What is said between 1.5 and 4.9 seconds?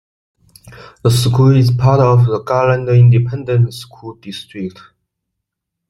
is part of the Garland Independent School District.